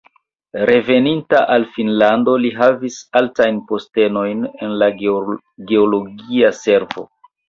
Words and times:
Reveninta 0.67 1.41
al 1.55 1.65
Finnlando 1.75 2.33
li 2.45 2.49
havis 2.61 2.97
altajn 3.21 3.59
postenojn 3.73 4.41
en 4.69 4.73
la 4.85 4.87
geologia 5.67 6.51
servo. 6.61 7.05